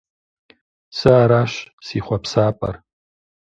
Сэ 0.97 1.09
аращ 1.21 1.51
си 1.85 1.97
хъуапсапӀэр! 2.05 2.75